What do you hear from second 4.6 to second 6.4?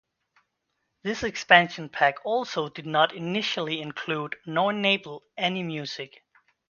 enable any music.